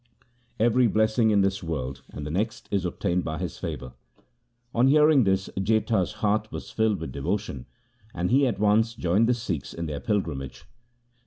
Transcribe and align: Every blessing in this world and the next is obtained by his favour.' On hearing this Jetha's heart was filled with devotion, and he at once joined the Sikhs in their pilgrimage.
Every 0.59 0.87
blessing 0.87 1.29
in 1.29 1.41
this 1.41 1.61
world 1.61 2.01
and 2.09 2.25
the 2.25 2.31
next 2.31 2.67
is 2.71 2.85
obtained 2.85 3.23
by 3.23 3.37
his 3.37 3.59
favour.' 3.59 3.93
On 4.73 4.87
hearing 4.87 5.25
this 5.25 5.47
Jetha's 5.55 6.13
heart 6.25 6.51
was 6.51 6.71
filled 6.71 6.99
with 6.99 7.11
devotion, 7.11 7.67
and 8.11 8.31
he 8.31 8.47
at 8.47 8.57
once 8.57 8.95
joined 8.95 9.29
the 9.29 9.35
Sikhs 9.35 9.75
in 9.75 9.85
their 9.85 9.99
pilgrimage. 9.99 10.65